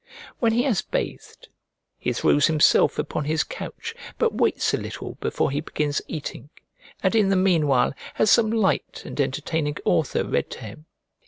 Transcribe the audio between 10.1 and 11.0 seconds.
read to him.